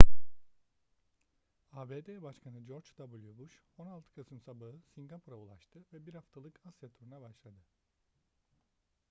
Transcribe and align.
abd 1.81 2.09
başkanı 2.21 2.59
george 2.61 2.87
w 2.95 3.37
bush 3.37 3.61
16 3.77 4.13
kasım 4.13 4.41
sabahı 4.41 4.79
singapur'a 4.95 5.35
ulaştı 5.35 5.79
ve 5.93 6.05
bir 6.05 6.13
haftalık 6.13 6.59
asya 6.65 6.89
turuna 6.89 7.21
başladı 7.21 7.59